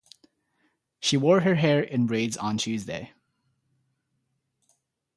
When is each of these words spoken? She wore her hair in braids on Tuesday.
She 0.99 1.15
wore 1.15 1.41
her 1.41 1.53
hair 1.53 1.79
in 1.83 2.07
braids 2.07 2.35
on 2.35 2.57
Tuesday. 2.57 3.13